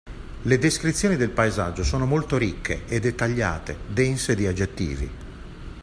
[0.41, 5.11] Le descrizioni dei paesaggio sono molto ricche e dettagliate, dense di aggettivi.